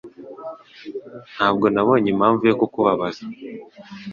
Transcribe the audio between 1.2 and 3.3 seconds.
Ntabwo nabonye impamvu yo kukubabaza